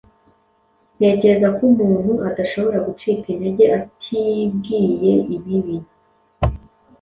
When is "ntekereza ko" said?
0.97-1.61